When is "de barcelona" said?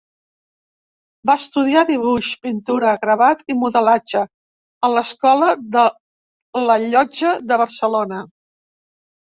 7.51-8.29